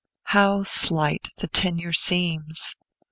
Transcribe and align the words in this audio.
How 0.23 0.63
slight 0.63 1.27
the 1.37 1.47
tenure 1.47 1.93
seems! 1.93 2.73